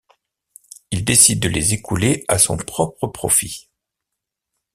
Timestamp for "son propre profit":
2.39-3.69